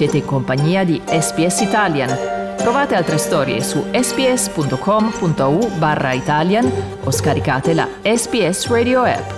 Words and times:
Siete 0.00 0.16
in 0.16 0.24
compagnia 0.24 0.82
di 0.82 0.98
SPS 1.04 1.60
Italian. 1.60 2.08
Trovate 2.56 2.94
altre 2.94 3.18
storie 3.18 3.60
su 3.60 3.84
sps.com.au 3.92 5.68
barra 5.76 6.14
Italian 6.14 6.72
o 7.04 7.10
scaricate 7.10 7.74
la 7.74 7.86
SPS 8.02 8.68
Radio 8.68 9.02
app. 9.02 9.30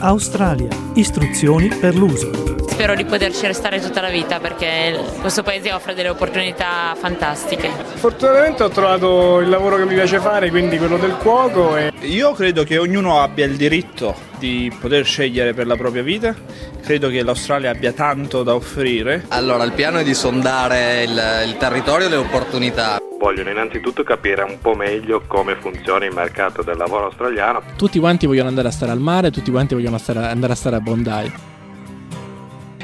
Australia. 0.00 0.68
Istruzioni 0.92 1.68
per 1.68 1.96
l'uso 1.96 2.47
spero 2.78 2.94
di 2.94 3.04
poterci 3.04 3.44
restare 3.44 3.80
tutta 3.80 4.00
la 4.00 4.08
vita 4.08 4.38
perché 4.38 4.96
questo 5.20 5.42
paese 5.42 5.72
offre 5.72 5.94
delle 5.94 6.10
opportunità 6.10 6.94
fantastiche. 6.94 7.68
Fortunatamente 7.94 8.62
ho 8.62 8.68
trovato 8.68 9.40
il 9.40 9.48
lavoro 9.48 9.78
che 9.78 9.84
mi 9.84 9.94
piace 9.94 10.20
fare, 10.20 10.48
quindi 10.48 10.78
quello 10.78 10.96
del 10.96 11.16
cuoco. 11.16 11.76
E... 11.76 11.90
Io 12.02 12.32
credo 12.34 12.62
che 12.62 12.78
ognuno 12.78 13.20
abbia 13.20 13.46
il 13.46 13.56
diritto 13.56 14.14
di 14.38 14.72
poter 14.80 15.04
scegliere 15.04 15.54
per 15.54 15.66
la 15.66 15.74
propria 15.74 16.04
vita. 16.04 16.32
Credo 16.80 17.08
che 17.08 17.20
l'Australia 17.24 17.70
abbia 17.70 17.90
tanto 17.90 18.44
da 18.44 18.54
offrire. 18.54 19.24
Allora, 19.30 19.64
il 19.64 19.72
piano 19.72 19.98
è 19.98 20.04
di 20.04 20.14
sondare 20.14 21.02
il, 21.02 21.20
il 21.48 21.56
territorio 21.56 22.06
e 22.06 22.10
le 22.10 22.16
opportunità 22.16 22.98
vogliono 23.18 23.50
innanzitutto 23.50 24.04
capire 24.04 24.44
un 24.44 24.60
po' 24.60 24.74
meglio 24.76 25.24
come 25.26 25.56
funziona 25.56 26.04
il 26.04 26.14
mercato 26.14 26.62
del 26.62 26.76
lavoro 26.76 27.06
australiano. 27.06 27.60
Tutti 27.76 27.98
quanti 27.98 28.26
vogliono 28.26 28.46
andare 28.46 28.68
a 28.68 28.70
stare 28.70 28.92
al 28.92 29.00
mare, 29.00 29.32
tutti 29.32 29.50
quanti 29.50 29.74
vogliono 29.74 29.98
andare 30.06 30.52
a 30.52 30.54
stare 30.54 30.76
a 30.76 30.80
Bondi 30.80 31.56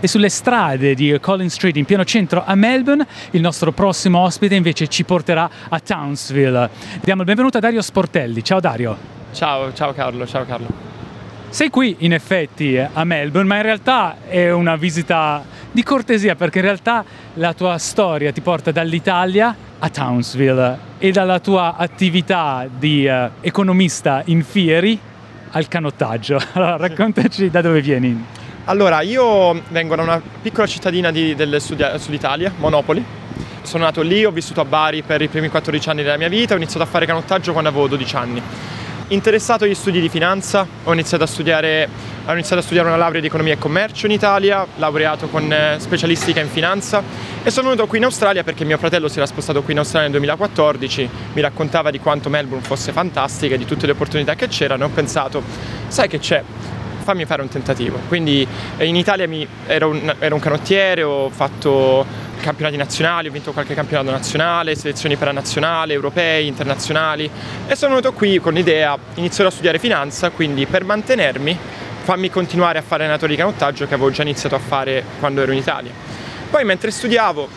e 0.04 0.06
sulle 0.06 0.28
strade 0.28 0.92
di 0.92 1.16
Collins 1.18 1.54
Street 1.54 1.78
in 1.78 1.86
pieno 1.86 2.04
centro 2.04 2.44
a 2.44 2.54
Melbourne. 2.54 3.06
Il 3.30 3.40
nostro 3.40 3.72
prossimo 3.72 4.18
ospite 4.18 4.54
invece 4.54 4.86
ci 4.86 5.02
porterà 5.02 5.48
a 5.70 5.80
Townsville. 5.80 6.68
Diamo 7.00 7.22
il 7.22 7.26
benvenuto 7.26 7.56
a 7.56 7.60
Dario 7.60 7.80
Sportelli. 7.80 8.44
Ciao 8.44 8.60
Dario. 8.60 8.94
Ciao, 9.32 9.72
ciao 9.72 9.94
Carlo, 9.94 10.26
ciao 10.26 10.44
Carlo. 10.44 10.66
Sei 11.48 11.70
qui 11.70 11.96
in 12.00 12.12
effetti 12.12 12.76
a 12.76 13.02
Melbourne, 13.04 13.48
ma 13.48 13.56
in 13.56 13.62
realtà 13.62 14.16
è 14.28 14.52
una 14.52 14.76
visita 14.76 15.42
di 15.72 15.82
cortesia 15.82 16.34
perché 16.34 16.58
in 16.58 16.66
realtà 16.66 17.02
la 17.34 17.54
tua 17.54 17.78
storia 17.78 18.30
ti 18.30 18.42
porta 18.42 18.72
dall'Italia 18.72 19.56
a 19.78 19.88
Townsville 19.88 20.78
e 20.98 21.12
dalla 21.12 21.40
tua 21.40 21.76
attività 21.76 22.68
di 22.68 23.06
uh, 23.06 23.30
economista 23.40 24.20
in 24.26 24.44
Fieri 24.44 25.00
al 25.52 25.66
canottaggio. 25.66 26.38
Allora 26.52 26.76
raccontaci 26.76 27.48
da 27.48 27.62
dove 27.62 27.80
vieni. 27.80 28.42
Allora, 28.66 29.02
io 29.02 29.60
vengo 29.68 29.94
da 29.94 30.00
una 30.00 30.22
piccola 30.40 30.66
cittadina 30.66 31.10
di, 31.10 31.34
del 31.34 31.60
sud, 31.60 31.96
sud 31.96 32.14
Italia, 32.14 32.50
Monopoli. 32.56 33.04
Sono 33.60 33.84
nato 33.84 34.00
lì, 34.00 34.24
ho 34.24 34.30
vissuto 34.30 34.62
a 34.62 34.64
Bari 34.64 35.02
per 35.02 35.20
i 35.20 35.28
primi 35.28 35.48
14 35.48 35.90
anni 35.90 36.02
della 36.02 36.16
mia 36.16 36.30
vita, 36.30 36.54
ho 36.54 36.56
iniziato 36.56 36.82
a 36.82 36.86
fare 36.86 37.04
canottaggio 37.04 37.52
quando 37.52 37.68
avevo 37.68 37.88
12 37.88 38.16
anni. 38.16 38.42
Interessato 39.08 39.64
agli 39.64 39.74
studi 39.74 40.00
di 40.00 40.08
finanza, 40.08 40.66
ho 40.82 40.92
iniziato 40.94 41.24
a 41.24 41.26
studiare, 41.26 41.86
ho 42.24 42.32
iniziato 42.32 42.62
a 42.62 42.62
studiare 42.62 42.88
una 42.88 42.96
laurea 42.96 43.20
di 43.20 43.26
economia 43.26 43.52
e 43.52 43.58
commercio 43.58 44.06
in 44.06 44.12
Italia, 44.12 44.66
laureato 44.76 45.28
con 45.28 45.52
eh, 45.52 45.76
specialistica 45.78 46.40
in 46.40 46.48
finanza 46.48 47.02
e 47.42 47.50
sono 47.50 47.68
venuto 47.68 47.86
qui 47.86 47.98
in 47.98 48.04
Australia 48.04 48.44
perché 48.44 48.64
mio 48.64 48.78
fratello 48.78 49.08
si 49.08 49.18
era 49.18 49.26
spostato 49.26 49.62
qui 49.62 49.72
in 49.72 49.78
Australia 49.80 50.08
nel 50.08 50.16
2014, 50.16 51.10
mi 51.34 51.42
raccontava 51.42 51.90
di 51.90 51.98
quanto 51.98 52.30
Melbourne 52.30 52.64
fosse 52.64 52.92
fantastica 52.92 53.56
e 53.56 53.58
di 53.58 53.66
tutte 53.66 53.84
le 53.84 53.92
opportunità 53.92 54.34
che 54.34 54.48
c'erano 54.48 54.84
e 54.84 54.86
ho 54.86 54.90
pensato, 54.90 55.42
sai 55.88 56.08
che 56.08 56.18
c'è, 56.18 56.42
fammi 57.04 57.24
fare 57.24 57.42
un 57.42 57.48
tentativo. 57.48 57.98
Quindi 58.08 58.46
eh, 58.76 58.86
in 58.86 58.96
Italia 58.96 59.28
mi, 59.28 59.46
ero, 59.66 59.90
un, 59.90 60.14
ero 60.18 60.34
un 60.34 60.40
canottiere, 60.40 61.02
ho 61.02 61.30
fatto 61.30 62.04
campionati 62.40 62.76
nazionali, 62.76 63.28
ho 63.28 63.30
vinto 63.30 63.52
qualche 63.52 63.74
campionato 63.74 64.10
nazionale, 64.10 64.74
selezioni 64.74 65.16
nazionale, 65.32 65.92
europei, 65.92 66.46
internazionali 66.46 67.30
e 67.66 67.76
sono 67.76 67.94
venuto 67.94 68.12
qui 68.12 68.38
con 68.38 68.52
l'idea, 68.52 68.98
inizierò 69.14 69.48
a 69.48 69.52
studiare 69.52 69.78
finanza, 69.78 70.30
quindi 70.30 70.66
per 70.66 70.84
mantenermi 70.84 71.56
fammi 72.02 72.28
continuare 72.28 72.78
a 72.78 72.82
fare 72.82 73.04
allenatore 73.04 73.32
di 73.32 73.38
canottaggio 73.38 73.86
che 73.86 73.94
avevo 73.94 74.10
già 74.10 74.22
iniziato 74.22 74.54
a 74.54 74.58
fare 74.58 75.02
quando 75.20 75.40
ero 75.40 75.52
in 75.52 75.58
Italia. 75.58 75.92
Poi 76.50 76.64
mentre 76.64 76.90
studiavo 76.90 77.48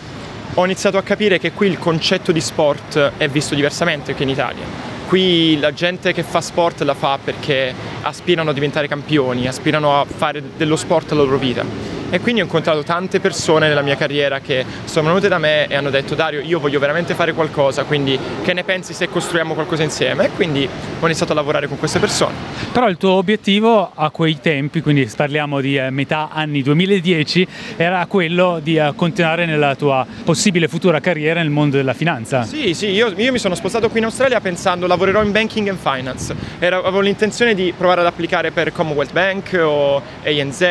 ho 0.53 0.65
iniziato 0.65 0.97
a 0.97 1.03
capire 1.03 1.37
che 1.37 1.51
qui 1.51 1.67
il 1.67 1.77
concetto 1.77 2.31
di 2.31 2.41
sport 2.41 3.11
è 3.17 3.27
visto 3.27 3.55
diversamente 3.55 4.15
che 4.15 4.23
in 4.23 4.29
Italia 4.29 4.86
Qui 5.07 5.57
la 5.59 5.71
gente 5.71 6.11
che 6.11 6.21
fa 6.21 6.41
sport 6.41 6.81
la 6.81 6.93
fa 6.93 7.17
perché 7.23 7.73
aspirano 8.01 8.49
a 8.49 8.53
diventare 8.53 8.89
campioni, 8.89 9.47
aspirano 9.47 10.01
a 10.01 10.05
fare 10.05 10.43
dello 10.57 10.75
sport 10.75 11.11
la 11.11 11.23
loro 11.23 11.37
vita 11.37 11.96
e 12.09 12.19
quindi 12.19 12.41
ho 12.41 12.45
incontrato 12.45 12.83
tante 12.83 13.19
persone 13.19 13.67
nella 13.67 13.81
mia 13.81 13.95
carriera 13.95 14.39
che 14.39 14.65
sono 14.85 15.07
venute 15.07 15.27
da 15.27 15.37
me 15.37 15.67
e 15.67 15.75
hanno 15.75 15.89
detto 15.89 16.15
Dario 16.15 16.41
io 16.41 16.59
voglio 16.59 16.79
veramente 16.79 17.13
fare 17.13 17.33
qualcosa, 17.33 17.83
quindi 17.83 18.17
che 18.43 18.53
ne 18.53 18.63
pensi 18.63 18.93
se 18.93 19.09
costruiamo 19.09 19.53
qualcosa 19.53 19.83
insieme? 19.83 20.25
E 20.25 20.29
quindi 20.31 20.67
ho 20.99 21.05
iniziato 21.05 21.31
a 21.31 21.35
lavorare 21.35 21.67
con 21.67 21.77
queste 21.77 21.99
persone. 21.99 22.33
Però 22.71 22.87
il 22.87 22.97
tuo 22.97 23.11
obiettivo 23.11 23.91
a 23.93 24.09
quei 24.09 24.39
tempi, 24.39 24.81
quindi 24.81 25.09
parliamo 25.15 25.61
di 25.61 25.77
eh, 25.77 25.89
metà 25.89 26.29
anni 26.31 26.61
2010, 26.61 27.47
era 27.75 28.05
quello 28.05 28.59
di 28.61 28.77
eh, 28.77 28.93
continuare 28.95 29.45
nella 29.45 29.75
tua 29.75 30.05
possibile 30.23 30.67
futura 30.67 30.99
carriera 30.99 31.41
nel 31.41 31.49
mondo 31.49 31.77
della 31.77 31.93
finanza. 31.93 32.43
Sì, 32.43 32.73
sì, 32.73 32.89
io, 32.89 33.13
io 33.15 33.31
mi 33.31 33.39
sono 33.39 33.55
spostato 33.55 33.89
qui 33.89 33.99
in 33.99 34.05
Australia 34.05 34.39
pensando 34.39 34.87
lavorerò 34.87 35.23
in 35.23 35.31
banking 35.31 35.67
and 35.67 35.77
finance. 35.77 36.35
Era, 36.59 36.77
avevo 36.77 37.01
l'intenzione 37.01 37.53
di 37.53 37.73
provare 37.75 38.01
ad 38.01 38.07
applicare 38.07 38.51
per 38.51 38.71
Commonwealth 38.71 39.11
Bank 39.11 39.59
o 39.61 40.01
ANZ 40.23 40.61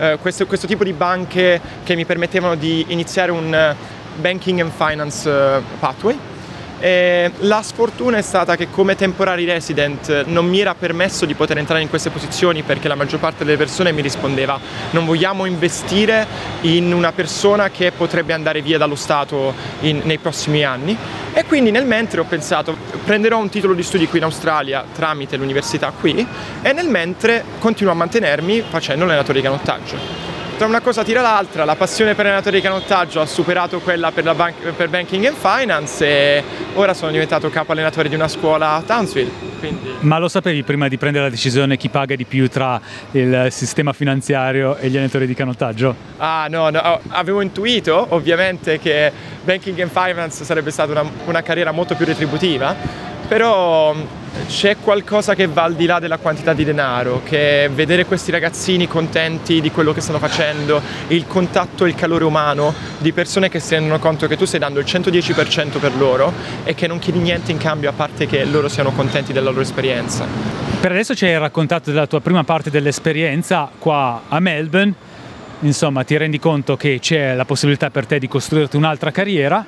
eh, 0.00 0.18
questo, 0.40 0.46
questo, 0.46 0.66
tipo 0.66 0.84
di 0.84 0.92
banche 0.92 1.60
che 1.84 1.94
mi 1.94 2.04
permettevano 2.04 2.54
di 2.54 2.86
iniziare 2.88 3.30
un 3.30 3.52
eh, 3.52 3.74
banking 4.16 4.60
and 4.60 4.70
finance 4.70 5.28
uh, 5.28 5.62
pathway. 5.78 6.18
E 6.82 7.30
la 7.40 7.60
sfortuna 7.60 8.16
è 8.16 8.22
stata 8.22 8.56
che 8.56 8.70
come 8.70 8.96
temporary 8.96 9.44
resident 9.44 10.24
non 10.24 10.46
mi 10.46 10.60
era 10.60 10.74
permesso 10.74 11.26
di 11.26 11.34
poter 11.34 11.58
entrare 11.58 11.82
in 11.82 11.90
queste 11.90 12.08
posizioni 12.08 12.62
perché 12.62 12.88
la 12.88 12.94
maggior 12.94 13.20
parte 13.20 13.44
delle 13.44 13.58
persone 13.58 13.92
mi 13.92 14.00
rispondeva 14.00 14.58
non 14.92 15.04
vogliamo 15.04 15.44
investire 15.44 16.26
in 16.62 16.94
una 16.94 17.12
persona 17.12 17.68
che 17.68 17.92
potrebbe 17.92 18.32
andare 18.32 18.62
via 18.62 18.78
dallo 18.78 18.94
Stato 18.94 19.52
in, 19.80 20.00
nei 20.04 20.16
prossimi 20.16 20.64
anni 20.64 20.96
e 21.34 21.44
quindi 21.44 21.70
nel 21.70 21.84
mentre 21.84 22.20
ho 22.20 22.24
pensato 22.24 22.74
prenderò 23.04 23.38
un 23.38 23.50
titolo 23.50 23.74
di 23.74 23.82
studi 23.82 24.08
qui 24.08 24.16
in 24.16 24.24
Australia 24.24 24.82
tramite 24.94 25.36
l'università 25.36 25.92
qui 25.92 26.26
e 26.62 26.72
nel 26.72 26.88
mentre 26.88 27.44
continuo 27.58 27.92
a 27.92 27.96
mantenermi 27.96 28.62
facendo 28.66 29.04
l'allenatore 29.04 29.38
di 29.38 29.44
canottaggio. 29.44 30.29
Tra 30.60 30.68
una 30.68 30.82
cosa 30.82 31.02
tira 31.02 31.22
l'altra, 31.22 31.64
la 31.64 31.74
passione 31.74 32.14
per 32.14 32.26
l'allenatore 32.26 32.56
di 32.56 32.62
canottaggio 32.62 33.22
ha 33.22 33.24
superato 33.24 33.80
quella 33.80 34.12
per, 34.12 34.34
ban- 34.34 34.52
per, 34.76 34.90
banking 34.90 35.24
and 35.24 35.34
finance 35.34 36.04
e 36.04 36.44
ora 36.74 36.92
sono 36.92 37.10
diventato 37.10 37.48
capo 37.48 37.72
allenatore 37.72 38.10
di 38.10 38.14
una 38.14 38.28
scuola 38.28 38.72
a 38.72 38.82
Townsville. 38.82 39.30
Quindi... 39.58 39.94
Ma 40.00 40.18
lo 40.18 40.28
sapevi 40.28 40.62
prima 40.62 40.86
di 40.88 40.98
prendere 40.98 41.24
la 41.24 41.30
decisione 41.30 41.78
chi 41.78 41.88
paga 41.88 42.14
di 42.14 42.26
più 42.26 42.46
tra 42.50 42.78
il 43.12 43.46
sistema 43.48 43.94
finanziario 43.94 44.76
e 44.76 44.90
gli 44.90 44.96
allenatori 44.96 45.26
di 45.26 45.32
canottaggio? 45.32 45.96
Ah 46.18 46.46
no, 46.50 46.68
no 46.68 47.00
avevo 47.08 47.40
intuito 47.40 48.08
ovviamente 48.10 48.78
che 48.78 49.10
banking 49.42 49.80
and 49.80 49.90
finance 49.90 50.44
sarebbe 50.44 50.70
stata 50.70 50.92
una, 50.92 51.10
una 51.24 51.40
carriera 51.40 51.70
molto 51.70 51.94
più 51.94 52.04
retributiva, 52.04 52.76
però 53.26 53.94
c'è 54.46 54.76
qualcosa 54.82 55.34
che 55.34 55.46
va 55.46 55.64
al 55.64 55.74
di 55.74 55.86
là 55.86 55.98
della 55.98 56.18
quantità 56.18 56.52
di 56.52 56.64
denaro, 56.64 57.22
che 57.24 57.70
vedere 57.72 58.04
questi 58.04 58.30
ragazzini 58.30 58.86
contenti 58.86 59.60
di 59.60 59.70
quello 59.70 59.92
che 59.92 60.00
stanno 60.00 60.18
facendo, 60.18 60.80
il 61.08 61.26
contatto 61.26 61.84
e 61.84 61.88
il 61.88 61.94
calore 61.94 62.24
umano 62.24 62.74
di 62.98 63.12
persone 63.12 63.48
che 63.48 63.60
si 63.60 63.74
rendono 63.74 63.98
conto 63.98 64.26
che 64.26 64.36
tu 64.36 64.44
stai 64.44 64.60
dando 64.60 64.80
il 64.80 64.86
110% 64.86 65.78
per 65.78 65.94
loro 65.96 66.32
e 66.64 66.74
che 66.74 66.86
non 66.86 66.98
chiedi 66.98 67.18
niente 67.18 67.50
in 67.50 67.58
cambio 67.58 67.90
a 67.90 67.92
parte 67.92 68.26
che 68.26 68.44
loro 68.44 68.68
siano 68.68 68.90
contenti 68.92 69.32
della 69.32 69.50
loro 69.50 69.62
esperienza. 69.62 70.26
Per 70.80 70.90
adesso 70.90 71.14
ci 71.14 71.26
hai 71.26 71.38
raccontato 71.38 71.90
della 71.90 72.06
tua 72.06 72.20
prima 72.20 72.42
parte 72.42 72.70
dell'esperienza 72.70 73.70
qua 73.78 74.22
a 74.28 74.40
Melbourne, 74.40 74.94
insomma 75.60 76.04
ti 76.04 76.16
rendi 76.16 76.38
conto 76.38 76.76
che 76.76 76.98
c'è 77.00 77.34
la 77.34 77.44
possibilità 77.44 77.90
per 77.90 78.06
te 78.06 78.18
di 78.18 78.28
costruirti 78.28 78.76
un'altra 78.76 79.10
carriera, 79.10 79.64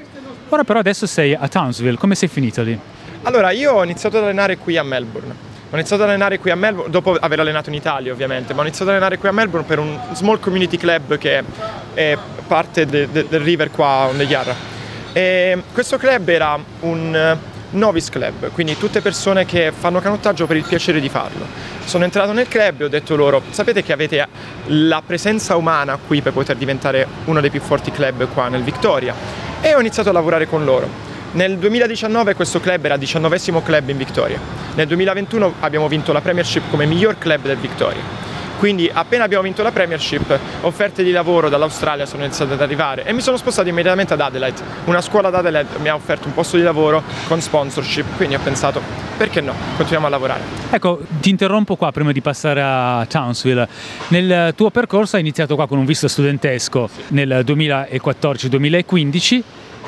ora 0.49 0.65
però 0.65 0.79
adesso 0.79 1.07
sei 1.07 1.35
a 1.35 1.49
Townsville, 1.49 1.99
come 1.99 2.15
sei 2.15 2.29
finito 2.29 2.63
lì? 2.63 2.79
Allora, 3.25 3.53
io 3.53 3.73
ho 3.75 3.85
iniziato 3.85 4.19
ad 4.19 4.25
allenare 4.25 4.59
qui 4.59 4.77
a 4.77 4.83
Melbourne. 4.83 5.51
Ho 5.71 5.77
iniziato 5.77 6.03
ad 6.03 6.09
allenare 6.09 6.41
qui 6.41 6.51
a 6.51 6.57
Melbourne, 6.57 6.91
dopo 6.91 7.17
aver 7.19 7.39
allenato 7.39 7.69
in 7.71 7.77
Italia 7.77 8.13
ovviamente, 8.13 8.53
ma 8.53 8.61
ho 8.61 8.65
iniziato 8.65 8.91
ad 8.91 8.97
allenare 8.97 9.17
qui 9.17 9.29
a 9.29 9.33
Melbourne 9.33 9.67
per 9.67 9.79
un 9.79 9.97
small 10.13 10.41
community 10.41 10.77
club 10.77 11.17
che 11.19 11.43
è 11.95 12.19
parte 12.49 12.85
de, 12.85 13.09
de, 13.11 13.27
del 13.29 13.41
river 13.41 13.71
qua 13.71 14.11
a 14.11 14.23
Yarra. 14.23 14.55
E 15.13 15.63
questo 15.73 15.99
club 15.99 16.29
era 16.29 16.59
un 16.81 17.39
novice 17.71 18.11
club, 18.11 18.51
quindi 18.51 18.77
tutte 18.77 19.01
persone 19.01 19.47
che 19.47 19.73
fanno 19.73 20.01
canottaggio 20.01 20.47
per 20.47 20.57
il 20.57 20.65
piacere 20.65 20.99
di 21.01 21.09
farlo. 21.09 21.47
Sono 21.85 22.03
entrato 22.03 22.33
nel 22.33 22.49
club 22.49 22.81
e 22.81 22.85
ho 22.85 22.89
detto 22.89 23.15
loro, 23.15 23.41
sapete 23.51 23.85
che 23.85 23.93
avete 23.93 24.27
la 24.67 25.01
presenza 25.07 25.55
umana 25.55 25.97
qui 25.97 26.21
per 26.21 26.33
poter 26.33 26.57
diventare 26.57 27.07
uno 27.27 27.41
dei 27.41 27.51
più 27.51 27.61
forti 27.61 27.93
club 27.93 28.27
qua 28.35 28.49
nel 28.49 28.63
Victoria 28.63 29.15
e 29.61 29.75
ho 29.75 29.81
iniziato 29.81 30.09
a 30.09 30.13
lavorare 30.13 30.47
con 30.47 30.65
loro. 30.65 31.12
Nel 31.35 31.57
2019 31.57 32.35
questo 32.35 32.61
club 32.61 32.85
era 32.85 32.95
il 32.95 33.01
diciannovesimo 33.01 33.63
club 33.63 33.89
in 33.89 33.97
Victoria. 33.97 34.39
Nel 34.75 34.87
2021 34.87 35.55
abbiamo 35.61 35.89
vinto 35.89 36.13
la 36.13 36.21
Premiership 36.21 36.69
come 36.69 36.85
miglior 36.85 37.17
club 37.17 37.43
del 37.45 37.57
Victoria. 37.57 38.03
Quindi 38.59 38.91
appena 38.93 39.25
abbiamo 39.25 39.43
vinto 39.43 39.63
la 39.63 39.73
Premiership, 39.73 40.39
offerte 40.61 41.03
di 41.03 41.11
lavoro 41.11 41.49
dall'Australia 41.49 42.05
sono 42.05 42.23
iniziate 42.25 42.53
ad 42.53 42.61
arrivare 42.61 43.05
e 43.05 43.15
mi 43.15 43.23
sono 43.23 43.39
spostato 43.39 43.67
immediatamente 43.67 44.13
ad 44.13 44.21
Adelaide. 44.21 44.61
Una 44.85 45.01
scuola 45.01 45.29
ad 45.29 45.35
Adelaide 45.35 45.79
mi 45.79 45.89
ha 45.89 45.95
offerto 45.95 46.29
un 46.29 46.35
posto 46.35 46.59
di 46.59 46.63
lavoro 46.63 47.03
con 47.27 47.41
sponsorship, 47.41 48.15
quindi 48.17 48.35
ho 48.35 48.41
pensato 48.41 48.83
perché 49.17 49.41
no, 49.41 49.55
continuiamo 49.77 50.07
a 50.07 50.11
lavorare. 50.11 50.43
Ecco, 50.71 51.01
ti 51.19 51.31
interrompo 51.31 51.77
qua 51.77 51.91
prima 51.93 52.13
di 52.13 52.21
passare 52.21 52.61
a 52.63 53.07
Townsville. 53.09 53.67
Nel 54.09 54.53
tuo 54.55 54.71
percorso 54.71 55.17
hai 55.17 55.23
iniziato 55.23 55.55
qua 55.55 55.67
con 55.67 55.79
un 55.79 55.87
visto 55.87 56.09
studentesco 56.09 56.91
nel 57.09 57.43
2014-2015 57.47 59.43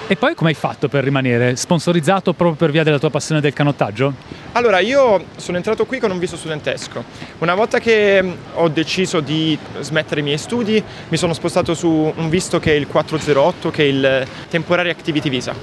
e 0.06 0.16
poi 0.16 0.34
come 0.34 0.50
hai 0.50 0.54
fatto 0.54 0.88
per 0.88 1.02
rimanere? 1.02 1.56
Sponsorizzato 1.56 2.34
proprio 2.34 2.56
per 2.56 2.70
via 2.70 2.82
della 2.82 2.98
tua 2.98 3.08
passione 3.08 3.40
del 3.40 3.54
canottaggio? 3.54 4.12
Allora, 4.52 4.80
io 4.80 5.24
sono 5.36 5.56
entrato 5.56 5.86
qui 5.86 5.98
con 5.98 6.10
un 6.10 6.18
visto 6.18 6.36
studentesco. 6.36 7.02
Una 7.38 7.54
volta 7.54 7.78
che 7.78 8.22
mm, 8.22 8.32
ho 8.54 8.68
deciso 8.68 9.20
di 9.20 9.58
smettere 9.80 10.20
i 10.20 10.22
miei 10.22 10.36
studi, 10.36 10.82
mi 11.08 11.16
sono 11.16 11.32
spostato 11.32 11.72
su 11.72 12.12
un 12.14 12.28
visto 12.28 12.60
che 12.60 12.72
è 12.72 12.74
il 12.74 12.86
408, 12.86 13.70
che 13.70 13.82
è 13.82 13.86
il 13.86 14.26
Temporary 14.50 14.90
Activity 14.90 15.30
Visa. 15.30 15.54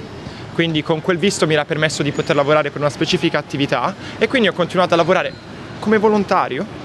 Quindi 0.52 0.82
con 0.82 1.00
quel 1.02 1.18
visto 1.18 1.46
mi 1.46 1.54
era 1.54 1.64
permesso 1.64 2.02
di 2.02 2.10
poter 2.10 2.34
lavorare 2.34 2.70
per 2.70 2.80
una 2.80 2.90
specifica 2.90 3.38
attività 3.38 3.94
e 4.18 4.26
quindi 4.26 4.48
ho 4.48 4.52
continuato 4.52 4.94
a 4.94 4.96
lavorare 4.96 5.32
come 5.78 5.98
volontario 5.98 6.81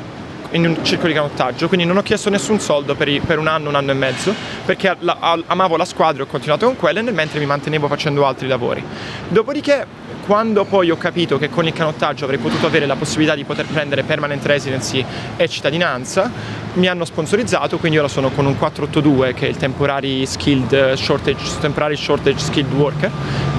in 0.57 0.67
un 0.67 0.83
circolo 0.83 1.07
di 1.07 1.13
canottaggio, 1.13 1.67
quindi 1.67 1.85
non 1.85 1.97
ho 1.97 2.01
chiesto 2.01 2.29
nessun 2.29 2.59
soldo 2.59 2.95
per, 2.95 3.07
i, 3.07 3.19
per 3.19 3.39
un 3.39 3.47
anno, 3.47 3.69
un 3.69 3.75
anno 3.75 3.91
e 3.91 3.95
mezzo, 3.95 4.33
perché 4.65 4.95
la, 4.99 5.17
a, 5.19 5.39
amavo 5.45 5.77
la 5.77 5.85
squadra 5.85 6.21
e 6.21 6.25
ho 6.25 6.29
continuato 6.29 6.65
con 6.65 6.75
quella 6.75 7.01
mentre 7.01 7.39
mi 7.39 7.45
mantenevo 7.45 7.87
facendo 7.87 8.25
altri 8.25 8.47
lavori. 8.47 8.83
Dopodiché 9.27 9.85
quando 10.25 10.65
poi 10.65 10.89
ho 10.89 10.97
capito 10.97 11.37
che 11.37 11.49
con 11.49 11.65
il 11.65 11.71
canottaggio 11.71 12.25
avrei 12.25 12.39
potuto 12.39 12.65
avere 12.65 12.85
la 12.85 12.95
possibilità 12.95 13.33
di 13.33 13.45
poter 13.45 13.65
prendere 13.65 14.03
permanent 14.03 14.45
residency 14.45 15.03
e 15.37 15.47
cittadinanza, 15.47 16.29
mi 16.73 16.87
hanno 16.87 17.05
sponsorizzato, 17.05 17.77
quindi 17.77 17.97
ora 17.97 18.09
sono 18.09 18.29
con 18.29 18.45
un 18.45 18.57
482 18.57 19.33
che 19.33 19.45
è 19.45 19.49
il 19.49 19.55
temporary 19.55 20.25
skilled 20.25 20.93
shortage, 20.93 21.59
temporary 21.61 21.95
shortage 21.95 22.39
skilled 22.39 22.73
worker 22.73 23.09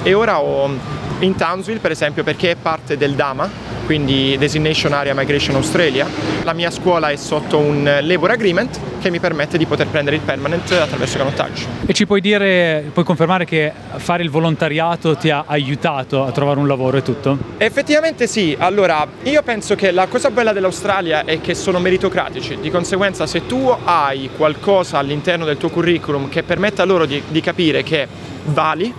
e 0.03 0.13
ora 0.13 0.41
ho 0.41 1.07
in 1.21 1.35
Townsville 1.35 1.81
per 1.81 1.91
esempio 1.91 2.23
perché 2.23 2.53
è 2.53 2.57
parte 2.57 2.97
del 2.97 3.15
DAMA, 3.15 3.51
quindi 3.87 4.37
Designation 4.39 4.93
Area 4.93 5.15
Migration 5.15 5.57
Australia. 5.57 6.07
La 6.45 6.53
mia 6.53 6.71
scuola 6.71 7.09
è 7.09 7.17
sotto 7.17 7.59
un 7.59 7.99
labor 8.03 8.31
agreement 8.31 8.79
che 9.01 9.11
mi 9.11 9.19
permette 9.19 9.59
di 9.59 9.67
poter 9.67 9.87
prendere 9.87 10.17
il 10.17 10.23
permanent 10.23 10.71
attraverso 10.73 11.17
il 11.17 11.23
canottaggio. 11.23 11.67
E 11.87 11.93
ci 11.93 12.07
puoi 12.07 12.21
dire, 12.21 12.91
puoi 12.93 13.05
confermare 13.05 13.45
che 13.45 13.73
fare 13.97 14.23
il 14.23 14.31
volontariato 14.31 15.17
ti 15.17 15.31
ha 15.31 15.45
aiutato 15.47 16.25
a 16.25 16.31
trovare 16.33 16.59
un 16.59 16.67
lavoro 16.67 16.97
e 16.97 17.03
tutto? 17.03 17.39
Effettivamente 17.59 18.27
sì, 18.27 18.57
allora 18.59 19.07
io 19.23 19.43
penso 19.43 19.75
che 19.75 19.91
la 19.91 20.07
cosa 20.07 20.31
bella 20.31 20.53
dell'Australia 20.53 21.25
è 21.25 21.41
che 21.41 21.55
sono 21.55 21.79
meritocratici, 21.79 22.59
di 22.61 22.71
conseguenza 22.71 23.27
se 23.27 23.47
tu 23.47 23.75
hai 23.85 24.31
qualcosa 24.37 24.99
all'interno 24.99 25.45
del 25.45 25.57
tuo 25.57 25.71
curriculum 25.71 26.29
che 26.29 26.43
permetta 26.43 26.85
loro 26.85 27.07
di, 27.07 27.23
di 27.29 27.41
capire 27.41 27.83
che 27.83 28.07
vali, 28.45 28.93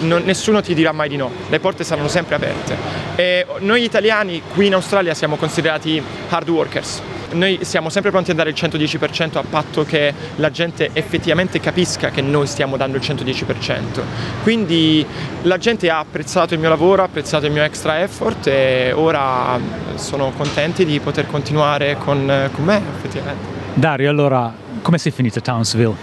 non, 0.00 0.22
nessuno 0.24 0.60
ti 0.60 0.74
dirà 0.74 0.92
mai 0.92 1.08
di 1.08 1.16
no, 1.16 1.30
le 1.48 1.60
porte 1.60 1.84
saranno 1.84 2.08
sempre 2.08 2.34
aperte. 2.34 2.76
E 3.16 3.46
noi 3.60 3.82
italiani 3.82 4.42
qui 4.54 4.66
in 4.66 4.74
Australia 4.74 5.14
siamo 5.14 5.36
considerati 5.36 6.02
hard 6.28 6.48
workers. 6.48 7.02
Noi 7.32 7.60
siamo 7.62 7.90
sempre 7.90 8.10
pronti 8.10 8.32
a 8.32 8.34
dare 8.34 8.50
il 8.50 8.56
110% 8.56 9.38
a 9.38 9.44
patto 9.48 9.84
che 9.84 10.12
la 10.36 10.50
gente 10.50 10.90
effettivamente 10.94 11.60
capisca 11.60 12.10
che 12.10 12.22
noi 12.22 12.48
stiamo 12.48 12.76
dando 12.76 12.96
il 12.96 13.02
110%. 13.04 14.02
Quindi 14.42 15.06
la 15.42 15.56
gente 15.56 15.88
ha 15.90 16.00
apprezzato 16.00 16.54
il 16.54 16.60
mio 16.60 16.68
lavoro, 16.68 17.02
ha 17.02 17.04
apprezzato 17.04 17.46
il 17.46 17.52
mio 17.52 17.62
extra 17.62 18.00
effort 18.00 18.48
e 18.48 18.92
ora 18.92 19.58
sono 19.94 20.32
contenti 20.36 20.84
di 20.84 20.98
poter 20.98 21.28
continuare 21.28 21.96
con, 21.98 22.50
con 22.52 22.64
me 22.64 22.82
effettivamente. 22.96 23.58
Dario, 23.74 24.10
allora 24.10 24.52
come 24.82 24.98
sei 24.98 25.12
finito 25.12 25.38
a 25.38 25.42
Townsville? 25.42 25.94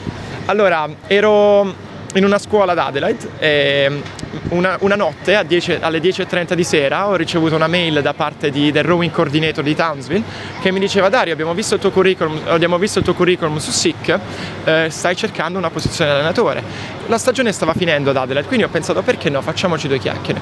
Allora, 0.45 0.87
ero 1.07 1.86
in 2.17 2.25
una 2.25 2.39
scuola 2.39 2.71
ad 2.71 2.79
Adelaide 2.79 3.29
e 3.37 4.01
una, 4.49 4.77
una 4.81 4.95
notte 4.95 5.39
10, 5.45 5.77
alle 5.81 5.99
10.30 5.99 6.53
di 6.53 6.63
sera 6.63 7.07
ho 7.07 7.15
ricevuto 7.15 7.55
una 7.55 7.67
mail 7.67 8.01
da 8.01 8.13
parte 8.13 8.49
di, 8.49 8.71
del 8.71 8.83
rowing 8.83 9.11
coordinator 9.11 9.63
di 9.63 9.75
Townsville 9.75 10.23
che 10.61 10.71
mi 10.71 10.79
diceva 10.79 11.09
Dario 11.09 11.33
abbiamo 11.33 11.53
visto 11.53 11.75
il 11.75 11.79
tuo 11.79 11.91
curriculum, 11.91 12.41
il 12.59 13.01
tuo 13.03 13.13
curriculum 13.13 13.57
su 13.57 13.71
SIC, 13.71 14.19
eh, 14.63 14.87
stai 14.89 15.15
cercando 15.15 15.57
una 15.57 15.69
posizione 15.69 16.11
di 16.11 16.17
allenatore. 16.17 16.63
La 17.07 17.17
stagione 17.17 17.51
stava 17.51 17.73
finendo 17.73 18.09
ad 18.09 18.17
Adelaide, 18.17 18.47
quindi 18.47 18.65
ho 18.65 18.69
pensato 18.69 19.01
perché 19.01 19.29
no, 19.29 19.41
facciamoci 19.41 19.87
due 19.87 19.99
chiacchiere. 19.99 20.41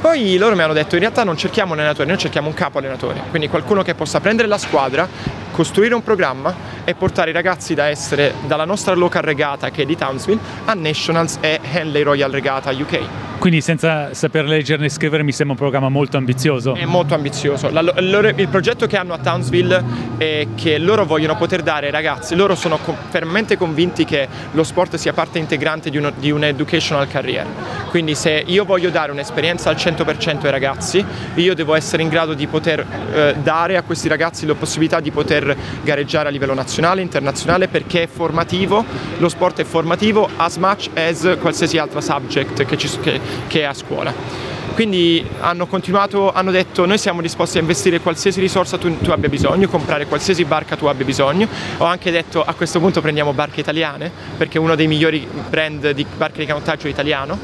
Poi 0.00 0.36
loro 0.38 0.54
mi 0.54 0.62
hanno 0.62 0.72
detto 0.72 0.94
in 0.94 1.00
realtà 1.00 1.24
non 1.24 1.36
cerchiamo 1.36 1.72
un 1.72 1.80
allenatore, 1.80 2.08
noi 2.08 2.18
cerchiamo 2.18 2.48
un 2.48 2.54
capo 2.54 2.78
allenatore, 2.78 3.20
quindi 3.30 3.48
qualcuno 3.48 3.82
che 3.82 3.94
possa 3.94 4.20
prendere 4.20 4.48
la 4.48 4.58
squadra, 4.58 5.08
costruire 5.56 5.94
un 5.94 6.02
programma 6.02 6.54
e 6.84 6.94
portare 6.94 7.30
i 7.30 7.32
ragazzi 7.32 7.72
da 7.72 7.86
essere 7.86 8.34
dalla 8.46 8.66
nostra 8.66 8.94
local 8.94 9.22
regata 9.22 9.70
che 9.70 9.82
è 9.82 9.86
di 9.86 9.96
Townsville 9.96 10.38
a 10.66 10.74
Nationals 10.74 11.38
e 11.40 11.60
Henley 11.62 12.02
Royal 12.02 12.30
Regata 12.30 12.72
UK. 12.72 13.25
Quindi 13.38 13.60
senza 13.60 14.14
saper 14.14 14.44
leggere 14.46 14.80
né 14.80 14.88
scrivere 14.88 15.22
mi 15.22 15.32
sembra 15.32 15.54
un 15.54 15.60
programma 15.60 15.88
molto 15.88 16.16
ambizioso. 16.16 16.74
È 16.74 16.84
molto 16.84 17.14
ambizioso. 17.14 17.70
La, 17.70 17.80
loro, 17.80 18.28
il 18.28 18.48
progetto 18.48 18.86
che 18.86 18.96
hanno 18.96 19.12
a 19.12 19.18
Townsville 19.18 19.84
è 20.16 20.46
che 20.54 20.78
loro 20.78 21.04
vogliono 21.04 21.36
poter 21.36 21.62
dare 21.62 21.86
ai 21.86 21.92
ragazzi, 21.92 22.34
loro 22.34 22.54
sono 22.54 22.78
com- 22.78 22.96
fermamente 23.08 23.56
convinti 23.56 24.04
che 24.04 24.26
lo 24.52 24.64
sport 24.64 24.96
sia 24.96 25.12
parte 25.12 25.38
integrante 25.38 25.90
di, 25.90 25.96
uno, 25.96 26.10
di 26.16 26.30
un'educational 26.30 27.06
career. 27.08 27.46
Quindi 27.88 28.14
se 28.14 28.42
io 28.46 28.64
voglio 28.64 28.90
dare 28.90 29.12
un'esperienza 29.12 29.70
al 29.70 29.76
100% 29.76 30.44
ai 30.44 30.50
ragazzi, 30.50 31.04
io 31.34 31.54
devo 31.54 31.74
essere 31.74 32.02
in 32.02 32.08
grado 32.08 32.34
di 32.34 32.46
poter 32.46 32.84
eh, 33.12 33.36
dare 33.42 33.76
a 33.76 33.82
questi 33.82 34.08
ragazzi 34.08 34.46
la 34.46 34.54
possibilità 34.54 35.00
di 35.00 35.10
poter 35.10 35.56
gareggiare 35.82 36.28
a 36.28 36.30
livello 36.30 36.54
nazionale, 36.54 37.00
internazionale, 37.02 37.68
perché 37.68 38.02
è 38.02 38.06
formativo, 38.06 38.84
lo 39.18 39.28
sport 39.28 39.60
è 39.60 39.64
formativo 39.64 40.28
as 40.36 40.56
much 40.56 40.88
as 40.94 41.36
qualsiasi 41.40 41.78
altra 41.78 42.00
subject 42.00 42.64
che, 42.64 42.76
ci, 42.76 42.88
che, 43.00 43.20
che 43.46 43.60
è 43.60 43.64
a 43.64 43.74
scuola. 43.74 44.54
Quindi 44.76 45.26
hanno 45.40 45.66
continuato, 45.66 46.30
hanno 46.32 46.50
detto 46.50 46.84
noi 46.84 46.98
siamo 46.98 47.22
disposti 47.22 47.56
a 47.56 47.60
investire 47.62 47.98
qualsiasi 48.00 48.40
risorsa 48.40 48.76
tu, 48.76 48.98
tu, 48.98 49.10
abbia 49.10 49.30
bisogno, 49.30 49.68
comprare 49.68 50.04
qualsiasi 50.04 50.44
barca 50.44 50.76
tu 50.76 50.84
abbia 50.84 51.04
bisogno. 51.06 51.48
Ho 51.78 51.86
anche 51.86 52.10
detto 52.10 52.42
a 52.44 52.52
questo 52.52 52.78
punto 52.78 53.00
prendiamo 53.00 53.32
barche 53.32 53.60
italiane, 53.60 54.10
perché 54.36 54.58
è 54.58 54.60
uno 54.60 54.74
dei 54.74 54.86
migliori 54.86 55.26
brand 55.48 55.92
di 55.92 56.04
barche 56.16 56.40
di 56.40 56.46
canottaggio 56.46 56.88
italiano. 56.88 57.38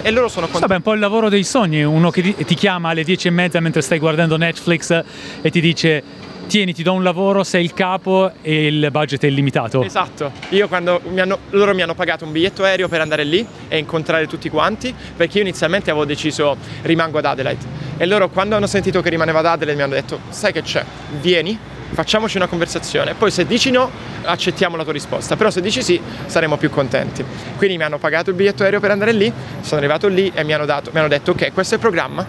E 0.00 0.10
loro 0.10 0.28
sono 0.28 0.46
contenti. 0.46 0.66
Vabbè, 0.66 0.76
un 0.76 0.82
po' 0.82 0.94
il 0.94 1.00
lavoro 1.00 1.28
dei 1.28 1.44
sogni, 1.44 1.82
uno 1.82 2.10
che 2.10 2.34
ti 2.34 2.54
chiama 2.54 2.88
alle 2.88 3.04
10 3.04 3.28
e 3.28 3.30
mezza 3.32 3.60
mentre 3.60 3.82
stai 3.82 3.98
guardando 3.98 4.38
Netflix 4.38 5.02
e 5.42 5.50
ti 5.50 5.60
dice 5.60 6.02
tieni, 6.48 6.72
ti 6.72 6.82
do 6.82 6.94
un 6.94 7.02
lavoro, 7.04 7.44
sei 7.44 7.62
il 7.62 7.74
capo 7.74 8.32
e 8.42 8.66
il 8.66 8.88
budget 8.90 9.22
è 9.22 9.26
illimitato. 9.26 9.82
Esatto, 9.84 10.32
io 10.48 10.66
quando 10.66 11.00
mi 11.08 11.20
hanno, 11.20 11.38
loro 11.50 11.74
mi 11.74 11.82
hanno 11.82 11.94
pagato 11.94 12.24
un 12.24 12.32
biglietto 12.32 12.64
aereo 12.64 12.88
per 12.88 13.00
andare 13.00 13.22
lì 13.22 13.46
e 13.68 13.78
incontrare 13.78 14.26
tutti 14.26 14.48
quanti, 14.48 14.92
perché 15.16 15.36
io 15.36 15.44
inizialmente 15.44 15.90
avevo 15.90 16.06
deciso 16.06 16.56
rimango 16.82 17.18
ad 17.18 17.26
Adelaide. 17.26 17.64
E 17.98 18.06
loro 18.06 18.30
quando 18.30 18.56
hanno 18.56 18.66
sentito 18.66 19.00
che 19.02 19.10
rimanevo 19.10 19.38
ad 19.38 19.46
Adelaide 19.46 19.76
mi 19.78 19.82
hanno 19.84 19.94
detto, 19.94 20.20
sai 20.30 20.52
che 20.52 20.62
c'è, 20.62 20.82
vieni, 21.20 21.56
facciamoci 21.90 22.38
una 22.38 22.46
conversazione. 22.46 23.12
Poi 23.12 23.30
se 23.30 23.46
dici 23.46 23.70
no, 23.70 23.90
accettiamo 24.24 24.76
la 24.76 24.84
tua 24.84 24.92
risposta, 24.92 25.36
però 25.36 25.50
se 25.50 25.60
dici 25.60 25.82
sì, 25.82 26.00
saremo 26.26 26.56
più 26.56 26.70
contenti. 26.70 27.22
Quindi 27.58 27.76
mi 27.76 27.82
hanno 27.82 27.98
pagato 27.98 28.30
il 28.30 28.36
biglietto 28.36 28.62
aereo 28.62 28.80
per 28.80 28.90
andare 28.90 29.12
lì, 29.12 29.30
sono 29.60 29.78
arrivato 29.78 30.08
lì 30.08 30.32
e 30.34 30.44
mi 30.44 30.54
hanno, 30.54 30.64
dato, 30.64 30.90
mi 30.94 30.98
hanno 30.98 31.08
detto, 31.08 31.32
ok, 31.32 31.52
questo 31.52 31.74
è 31.74 31.76
il 31.76 31.82
programma, 31.82 32.26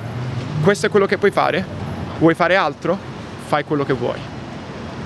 questo 0.62 0.88
è 0.88 0.90
quello 0.90 1.06
che 1.06 1.18
puoi 1.18 1.32
fare, 1.32 1.66
vuoi 2.20 2.34
fare 2.34 2.56
altro? 2.58 3.19
Fai 3.50 3.64
quello 3.64 3.84
che 3.84 3.94
vuoi. 3.94 4.20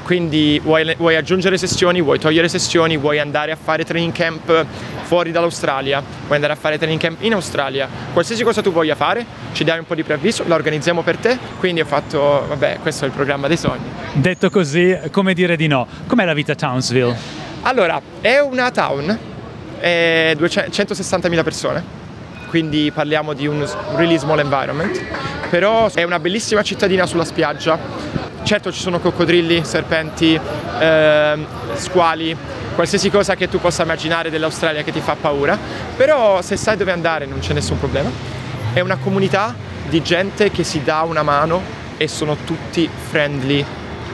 Quindi 0.04 0.60
vuoi, 0.62 0.94
vuoi, 0.98 1.16
aggiungere 1.16 1.58
sessioni, 1.58 2.02
vuoi 2.02 2.20
togliere 2.20 2.50
sessioni, 2.50 2.98
vuoi 2.98 3.20
andare 3.20 3.54
a 3.54 3.56
fare 3.56 3.86
training 3.86 4.12
camp 4.12 4.66
fuori 5.04 5.32
dall'Australia, 5.32 6.04
vuoi 6.24 6.36
andare 6.36 6.52
a 6.52 6.56
fare 6.58 6.78
training 6.78 7.00
camp 7.00 7.24
in 7.24 7.34
Australia, 7.34 7.88
qualsiasi 8.12 8.44
cosa 8.44 8.62
tu 8.62 8.74
voglia 8.74 8.96
fare, 8.96 9.26
ci 9.54 9.64
dai 9.64 9.80
un 9.80 9.86
po' 9.86 9.96
di 9.96 10.04
preavviso, 10.04 10.44
la 10.46 10.56
organizziamo 10.56 11.04
per 11.04 11.16
te, 11.16 11.38
quindi 11.58 11.80
ho 11.80 11.86
fatto, 11.86 12.46
vabbè, 12.50 12.80
questo 12.82 13.06
è 13.06 13.08
il 13.08 13.14
programma 13.14 13.48
dei 13.48 13.56
sogni. 13.56 13.86
Detto 14.12 14.50
così, 14.50 14.94
come 15.10 15.34
dire 15.34 15.56
di 15.56 15.68
no? 15.68 15.88
Com'è 16.06 16.26
la 16.26 16.34
vita 16.34 16.52
a 16.52 16.56
Townsville? 16.56 17.16
Allora, 17.62 18.02
è 18.20 18.40
una 18.40 18.72
town, 18.72 19.18
è 19.80 20.36
160.000 20.38 21.44
persone, 21.44 21.82
quindi 22.50 22.92
parliamo 22.94 23.32
di 23.32 23.48
un 23.48 23.66
really 23.96 24.18
small 24.18 24.40
environment, 24.40 25.02
però 25.50 25.90
è 25.94 26.04
una 26.04 26.20
bellissima 26.20 26.62
cittadina 26.62 27.06
sulla 27.06 27.24
spiaggia, 27.24 27.80
Certo 28.44 28.74
ci 28.74 28.82
sono 28.82 29.00
coccodrilli, 29.00 29.64
serpenti, 29.64 30.38
eh, 30.80 31.46
squali, 31.76 32.36
qualsiasi 32.76 33.10
cosa 33.10 33.36
che 33.36 33.48
tu 33.48 33.60
possa 33.60 33.84
immaginare 33.84 34.30
dell'Australia 34.30 34.84
che 34.84 34.92
ti 34.92 35.00
fa 35.00 35.16
paura, 35.20 35.58
però 35.96 36.42
se 36.42 36.58
sai 36.58 36.76
dove 36.76 36.92
andare 36.92 37.26
non 37.26 37.40
c'è 37.40 37.54
nessun 37.54 37.80
problema. 37.80 38.12
È 38.74 38.82
una 38.82 38.98
comunità 38.98 39.56
di 39.88 40.02
gente 40.02 40.52
che 40.52 40.66
si 40.66 40.84
dà 40.84 41.04
una 41.04 41.24
mano 41.24 41.62
e 41.96 42.10
sono 42.10 42.36
tutti 42.44 42.90
friendly 43.10 43.66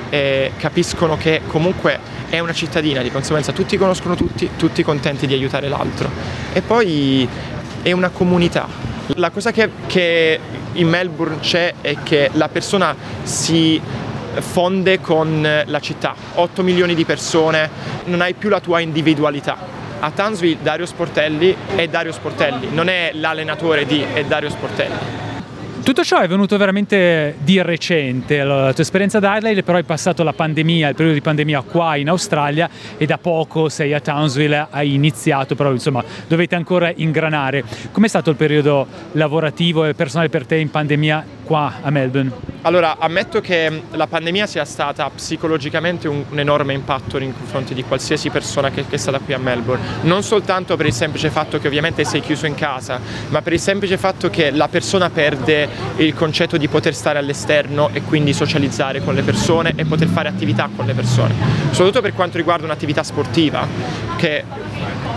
e 0.10 0.52
capiscono 0.58 1.18
che 1.18 1.42
comunque 1.48 2.00
è 2.30 2.38
una 2.38 2.54
cittadina, 2.54 3.02
di 3.02 3.12
conseguenza 3.12 3.52
tutti 3.52 3.78
conoscono 3.78 4.14
tutti, 4.14 4.52
tutti 4.56 4.84
contenti 4.84 5.26
di 5.26 5.34
aiutare 5.34 5.68
l'altro. 5.68 6.08
E 6.54 6.62
poi 6.62 7.28
è 7.82 7.92
una 7.92 8.10
comunità. 8.10 8.68
La 9.16 9.32
cosa 9.32 9.52
che, 9.52 9.72
che 9.88 10.40
in 10.74 10.88
Melbourne 10.88 11.40
c'è 11.40 11.74
è 11.82 11.96
che 12.04 12.30
la 12.34 12.48
persona 12.48 12.96
si 13.24 13.82
fonde 14.42 15.00
con 15.02 15.64
la 15.66 15.80
città, 15.80 16.16
8 16.36 16.64
milioni 16.64 16.96
di 16.96 17.06
persone, 17.06 17.70
non 18.06 18.22
hai 18.22 18.34
più 18.34 18.50
la 18.50 18.60
tua 18.60 18.80
individualità. 18.80 19.58
A 20.00 20.12
Townsville 20.12 20.60
Dario 20.62 20.86
Sportelli 20.86 21.56
è 21.76 21.88
Dario 21.88 22.12
Sportelli, 22.12 22.70
non 22.72 22.88
è 22.88 23.12
l'allenatore 23.14 23.86
di, 23.86 24.04
è 24.14 24.24
Dario 24.24 24.50
Sportelli. 24.50 25.28
Tutto 25.84 26.04
ciò 26.04 26.20
è 26.20 26.28
venuto 26.28 26.56
veramente 26.58 27.36
di 27.40 27.60
recente, 27.62 28.44
la 28.44 28.72
tua 28.74 28.84
esperienza 28.84 29.18
ad 29.18 29.24
Adelaide 29.24 29.64
però 29.64 29.78
hai 29.78 29.84
passato 29.84 30.24
la 30.24 30.34
pandemia, 30.34 30.88
il 30.90 30.94
periodo 30.94 31.16
di 31.16 31.22
pandemia 31.22 31.62
qua 31.62 31.96
in 31.96 32.10
Australia 32.10 32.70
e 32.96 33.06
da 33.06 33.18
poco 33.18 33.70
sei 33.70 33.94
a 33.94 34.00
Townsville, 34.00 34.68
hai 34.70 34.94
iniziato 34.94 35.56
però 35.56 35.72
insomma 35.72 36.04
dovete 36.28 36.56
ancora 36.56 36.92
ingranare. 36.96 37.64
Com'è 37.92 38.08
stato 38.08 38.30
il 38.30 38.36
periodo 38.36 38.86
lavorativo 39.14 39.86
e 39.86 39.96
personale 39.96 40.30
per 40.30 40.46
te 40.46 40.58
in 40.58 40.70
pandemia 40.70 41.26
qua 41.44 41.80
a 41.82 41.90
Melbourne? 41.90 42.49
Allora, 42.64 42.98
ammetto 43.00 43.40
che 43.40 43.84
la 43.92 44.08
pandemia 44.08 44.46
sia 44.46 44.66
stata 44.66 45.10
psicologicamente 45.10 46.10
un, 46.10 46.26
un 46.30 46.40
enorme 46.40 46.74
impatto 46.74 47.18
nei 47.18 47.32
confronti 47.32 47.74
di 47.74 47.84
qualsiasi 47.84 48.30
persona 48.30 48.70
che, 48.70 48.86
che, 48.86 48.96
è 48.96 48.98
stata 48.98 49.20
qui 49.20 49.34
a 49.34 49.38
Melbourne. 49.38 49.82
Non 50.02 50.24
soltanto 50.24 50.76
per 50.76 50.86
il 50.86 50.94
semplice 50.94 51.30
fatto 51.30 51.58
che 51.58 51.68
ovviamente 51.68 52.04
sei 52.04 52.20
chiuso 52.20 52.48
in 52.48 52.56
casa, 52.56 53.00
ma 53.30 53.42
per 53.42 53.54
il 53.54 53.62
semplice 53.62 53.98
fatto 53.98 54.30
che 54.30 54.52
la 54.52 54.68
persona 54.68 55.10
perde 55.10 55.70
il 55.98 56.14
concetto 56.14 56.58
di 56.58 56.68
poter 56.68 56.94
stare 56.94 57.18
all'esterno 57.18 57.92
e 57.94 58.02
quindi 58.02 58.34
socializzare 58.34 59.02
con 59.02 59.16
le 59.16 59.22
persone 59.22 59.72
e 59.76 59.86
poter 59.86 60.10
fare 60.10 60.28
attività 60.28 60.70
con 60.76 60.86
le 60.86 60.94
persone. 60.94 61.34
Soprattutto 61.72 62.02
per 62.02 62.14
quanto 62.14 62.36
riguarda 62.36 62.66
un'attività 62.66 63.04
sportiva, 63.04 63.66
che 64.18 64.44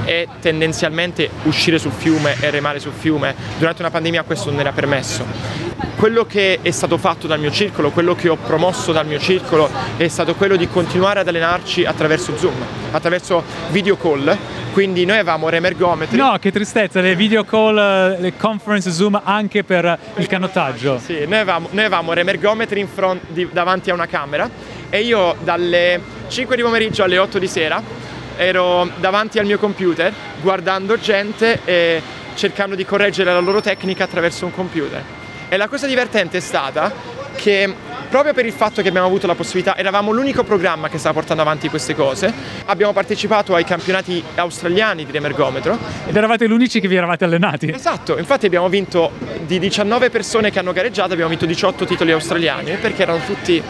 è 0.05 0.27
tendenzialmente 0.41 1.31
uscire 1.45 1.79
sul 1.79 1.93
fiume 1.93 2.37
e 2.41 2.51
remare 2.51 2.79
sul 2.79 2.93
fiume. 2.93 3.35
Durante 3.59 3.83
una 3.83 3.91
pandemia 3.91 4.23
questo 4.23 4.51
non 4.51 4.61
era 4.61 4.73
permesso 4.73 5.73
quello 6.03 6.27
che 6.27 6.59
è 6.63 6.71
stato 6.73 6.99
fatto 6.99 7.29
dal 7.29 7.39
mio 7.39 7.53
circolo, 7.53 7.93
quello 7.93 8.17
che 8.17 8.29
ho 8.29 8.35
promosso 8.35 8.91
dal 8.91 9.07
mio 9.07 9.21
circolo 9.21 9.71
è 9.97 10.09
stato 10.09 10.35
quello 10.35 10.57
di 10.57 10.67
continuare 10.67 11.21
ad 11.21 11.29
allenarci 11.29 11.85
attraverso 11.85 12.37
Zoom, 12.37 12.55
attraverso 12.91 13.45
video 13.71 13.97
call. 13.97 14.37
Quindi 14.73 15.05
noi 15.05 15.19
avevamo 15.19 15.49
remergometri. 15.49 16.17
No, 16.17 16.37
che 16.41 16.51
tristezza, 16.51 17.01
le 17.01 17.15
video 17.15 17.45
call, 17.45 18.19
le 18.19 18.33
conference 18.37 18.91
Zoom 18.91 19.21
anche 19.23 19.63
per 19.63 19.97
il 20.17 20.27
canottaggio. 20.27 20.99
Sì, 20.99 21.19
noi 21.21 21.39
avevamo, 21.39 21.69
noi 21.71 21.85
avevamo 21.85 22.13
remergometri 22.13 22.85
front, 22.93 23.21
di, 23.29 23.49
davanti 23.53 23.91
a 23.91 23.95
una 23.95 24.07
camera 24.07 24.51
e 24.91 25.03
io 25.03 25.37
dalle 25.45 26.01
5 26.27 26.57
di 26.57 26.63
pomeriggio 26.63 27.05
alle 27.05 27.19
8 27.19 27.39
di 27.39 27.47
sera 27.47 27.81
ero 28.37 28.89
davanti 28.97 29.39
al 29.39 29.47
mio 29.47 29.59
computer 29.59 30.13
guardando 30.41 30.99
gente 30.99 31.61
e 31.65 32.03
cercando 32.35 32.75
di 32.75 32.85
correggere 32.85 33.33
la 33.33 33.41
loro 33.41 33.61
tecnica 33.61 34.05
attraverso 34.05 34.45
un 34.45 34.53
computer. 34.53 35.03
E 35.49 35.57
la 35.57 35.69
cosa 35.69 35.87
divertente 35.87 36.39
è 36.39 36.41
stata 36.41 36.93
che 37.37 37.75
proprio 38.09 38.35
per 38.35 38.45
il 38.45 38.53
fatto 38.53 38.83
che 38.83 38.89
abbiamo 38.89 39.07
avuto 39.07 39.27
la 39.27 39.35
possibilità, 39.35 39.75
eravamo 39.75 40.13
l'unico 40.13 40.45
programma 40.45 40.91
che 40.91 40.99
stava 40.99 41.15
portando 41.15 41.41
avanti 41.41 41.71
queste 41.71 41.95
cose, 41.95 42.31
abbiamo 42.67 42.93
partecipato 42.93 43.55
ai 43.55 43.65
campionati 43.65 44.23
australiani 44.35 45.07
di 45.07 45.13
remergometro. 45.13 45.79
Ed 46.07 46.15
eravate 46.15 46.47
gli 46.47 46.53
unici 46.53 46.79
che 46.79 46.89
vi 46.89 46.97
eravate 46.97 47.25
allenati. 47.25 47.71
Esatto, 47.71 48.19
infatti 48.19 48.45
abbiamo 48.45 48.69
vinto 48.69 49.13
di 49.47 49.59
19 49.59 50.11
persone 50.11 50.51
che 50.51 50.59
hanno 50.59 50.73
gareggiato, 50.73 51.13
abbiamo 51.13 51.31
vinto 51.31 51.47
18 51.47 51.87
titoli 51.87 52.13
australiani 52.13 52.77
perché 52.77 53.03
erano 53.03 53.21
tutti 53.25 53.63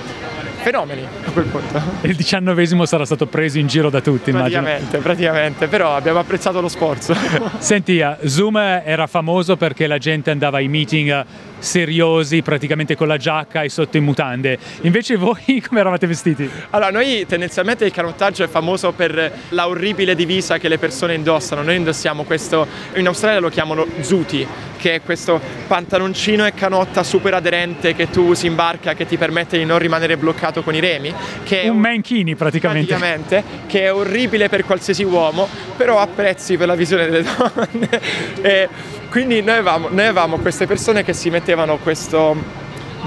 fenomeni 0.63 1.07
a 1.25 1.31
quel 1.31 1.45
punto. 1.47 1.81
Il 2.07 2.15
diciannovesimo 2.15 2.87
sarà 2.87 3.05
stato 3.05 3.27
preso 3.27 3.59
in 3.59 3.67
giro 3.67 3.91
da 3.91 4.01
tutti, 4.01 4.31
praticamente, 4.31 4.81
immagino. 4.81 5.03
Praticamente, 5.03 5.67
però 5.67 5.95
abbiamo 5.95 6.19
apprezzato 6.19 6.61
lo 6.61 6.69
sforzo. 6.69 7.15
Senti, 7.59 7.99
eh, 7.99 8.17
Zoom 8.27 8.57
era 8.57 9.07
famoso 9.07 9.57
perché 9.57 9.87
la 9.87 9.99
gente 9.99 10.31
andava 10.31 10.59
ai 10.59 10.69
meeting 10.69 11.25
seriosi, 11.63 12.43
praticamente 12.43 12.97
con 12.97 13.07
la 13.07 13.17
giacca 13.17 13.63
e 13.63 13.69
sotto 13.69 13.97
in 13.97 14.05
mutande. 14.05 14.59
Invece 14.83 15.17
voi 15.17 15.63
come 15.67 15.81
eravate 15.81 16.07
vestiti? 16.07 16.49
Allora, 16.71 16.91
noi 16.91 17.25
tendenzialmente 17.27 17.85
il 17.85 17.93
canottaggio 17.93 18.43
è 18.43 18.49
famoso 18.49 18.93
per 18.93 19.33
la 19.51 19.69
orribile 19.69 20.15
divisa 20.15 20.59
che 20.59 20.69
le 20.69 20.79
persone 20.79 21.15
indossano. 21.15 21.63
Noi 21.63 21.77
indossiamo 21.77 22.25
questo, 22.25 22.67
in 22.95 23.07
Australia 23.07 23.39
lo 23.39 23.49
chiamano 23.49 23.87
zuti, 24.01 24.47
che 24.77 24.97
è 24.97 25.03
questo 25.03 25.41
pantaloncino 25.69 26.45
e 26.45 26.53
canotta 26.55 27.05
super 27.05 27.35
aderente 27.35 27.95
che 27.95 28.11
tu 28.11 28.27
usi 28.27 28.49
in 28.49 28.57
barca 28.57 28.95
che 28.95 29.07
ti 29.07 29.17
permette 29.17 29.57
di 29.57 29.65
non 29.65 29.79
rimanere 29.79 30.17
bloccato 30.17 30.63
con 30.63 30.75
i 30.75 30.81
remi. 30.81 31.15
Che 31.45 31.63
un, 31.65 31.77
un 31.77 31.79
mankini 31.79 32.35
praticamente. 32.35 32.95
Praticamente, 32.95 33.45
che 33.67 33.85
è 33.85 33.95
orribile 33.95 34.49
per 34.49 34.65
qualsiasi 34.65 35.05
uomo, 35.05 35.49
però 35.77 36.01
apprezzi 36.01 36.57
per 36.57 36.67
la 36.67 36.75
visione 36.75 37.07
delle 37.09 37.23
donne. 37.37 38.01
e 38.43 38.69
quindi 39.13 39.43
noi 39.43 39.57
avevamo, 39.57 39.89
noi 39.91 40.07
avevamo 40.07 40.39
queste 40.39 40.67
persone 40.67 41.05
che 41.05 41.13
si 41.13 41.29
mettevano 41.29 41.77
questo 41.77 42.35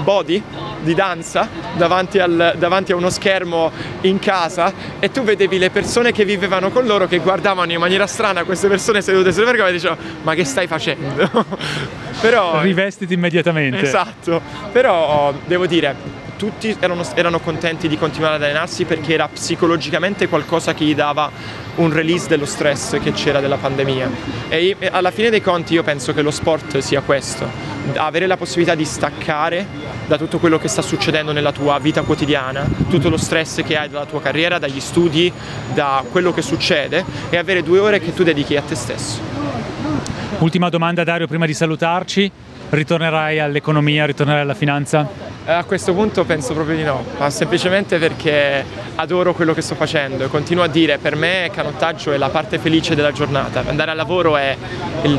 body 0.04 0.40
di 0.82 0.94
danza 0.94 1.48
davanti, 1.74 2.20
al, 2.20 2.54
davanti, 2.58 2.92
a 2.92 2.96
uno 2.96 3.10
schermo 3.10 3.72
in 4.02 4.20
casa 4.20 4.72
e 5.00 5.10
tu 5.10 5.24
vedevi 5.24 5.58
le 5.58 5.70
persone 5.70 6.12
che 6.12 6.24
vivevano 6.24 6.70
con 6.70 6.86
loro 6.86 7.08
che 7.08 7.18
guardavano 7.18 7.72
in 7.72 7.80
maniera 7.80 8.06
strana 8.06 8.44
queste 8.44 8.68
persone 8.68 9.02
sedute 9.02 9.32
sulle 9.32 9.46
vergogna 9.46 9.70
e 9.70 9.72
dicevano 9.72 10.00
ma 10.22 10.34
che 10.34 10.44
stai 10.44 10.68
facendo? 10.68 11.44
Però, 12.20 12.60
Rivestiti 12.60 13.12
immediatamente. 13.12 13.80
Esatto, 13.80 14.40
però 14.72 15.34
devo 15.44 15.66
dire 15.66 16.25
tutti 16.36 16.76
erano, 16.78 17.04
erano, 17.14 17.40
contenti 17.40 17.88
di 17.88 17.96
continuare 17.98 18.36
ad 18.36 18.42
allenarsi 18.42 18.84
perché 18.84 19.14
era 19.14 19.28
psicologicamente 19.28 20.28
qualcosa 20.28 20.74
che 20.74 20.84
gli 20.84 20.94
dava 20.94 21.30
un 21.76 21.92
release 21.92 22.28
dello 22.28 22.46
stress 22.46 23.00
che 23.00 23.12
c'era 23.12 23.40
della 23.40 23.56
pandemia. 23.56 24.10
E 24.48 24.76
alla 24.90 25.10
fine 25.10 25.30
dei 25.30 25.40
conti 25.40 25.74
io 25.74 25.82
penso 25.82 26.12
che 26.14 26.22
lo 26.22 26.30
sport 26.30 26.78
sia 26.78 27.00
questo, 27.00 27.48
avere 27.96 28.26
la 28.26 28.36
possibilità 28.36 28.74
di 28.74 28.84
staccare 28.84 29.66
da 30.06 30.16
tutto 30.16 30.38
quello 30.38 30.58
che 30.58 30.68
sta 30.68 30.82
succedendo 30.82 31.32
nella 31.32 31.52
tua 31.52 31.78
vita 31.78 32.02
quotidiana, 32.02 32.64
tutto 32.88 33.08
lo 33.08 33.16
stress 33.16 33.62
che 33.62 33.76
hai 33.76 33.88
dalla 33.88 34.06
tua 34.06 34.20
carriera, 34.20 34.58
dagli 34.58 34.80
studi, 34.80 35.32
da 35.74 36.04
quello 36.10 36.32
che 36.32 36.42
succede 36.42 37.04
e 37.28 37.36
avere 37.36 37.62
due 37.62 37.78
ore 37.78 38.00
che 38.00 38.14
tu 38.14 38.22
dedichi 38.22 38.56
a 38.56 38.62
te 38.62 38.74
stesso. 38.74 39.20
Ultima 40.38 40.68
domanda 40.68 41.02
Dario 41.02 41.26
prima 41.26 41.46
di 41.46 41.54
salutarci, 41.54 42.30
ritornerai 42.70 43.38
all'economia, 43.38 44.06
ritornerai 44.06 44.42
alla 44.42 44.54
finanza? 44.54 45.08
Eh, 45.46 45.52
a 45.52 45.64
questo 45.64 45.94
punto 45.94 46.24
penso 46.24 46.54
proprio 46.54 46.76
di 46.76 46.82
no, 46.82 47.04
ma 47.18 47.30
semplicemente 47.30 47.98
perché 47.98 48.64
adoro 48.96 49.32
quello 49.32 49.54
che 49.54 49.60
sto 49.60 49.76
facendo 49.76 50.24
e 50.24 50.28
continuo 50.28 50.64
a 50.64 50.68
dire 50.68 50.98
per 50.98 51.14
me 51.14 51.50
canottaggio 51.52 52.12
è 52.12 52.16
la 52.16 52.30
parte 52.30 52.58
felice 52.58 52.94
della 52.94 53.12
giornata, 53.12 53.62
andare 53.66 53.92
al 53.92 53.96
lavoro 53.96 54.36
è 54.36 54.56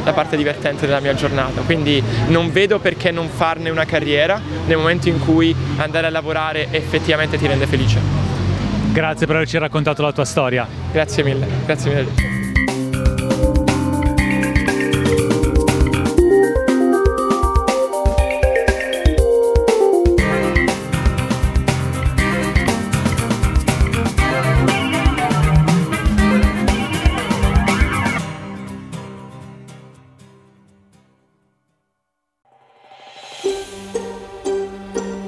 la 0.03 0.13
parte 0.13 0.35
divertente 0.35 0.85
della 0.85 0.99
mia 0.99 1.13
giornata, 1.13 1.61
quindi 1.61 2.03
non 2.27 2.51
vedo 2.51 2.79
perché 2.79 3.11
non 3.11 3.29
farne 3.29 3.69
una 3.69 3.85
carriera 3.85 4.41
nel 4.65 4.77
momento 4.77 5.07
in 5.07 5.19
cui 5.19 5.55
andare 5.77 6.07
a 6.07 6.09
lavorare 6.09 6.67
effettivamente 6.71 7.37
ti 7.37 7.47
rende 7.47 7.65
felice. 7.65 7.99
Grazie 8.91 9.27
per 9.27 9.35
averci 9.35 9.57
raccontato 9.57 10.01
la 10.01 10.11
tua 10.11 10.25
storia. 10.25 10.67
Grazie 10.91 11.23
mille, 11.23 11.47
grazie 11.65 11.93
mille. 11.93 12.46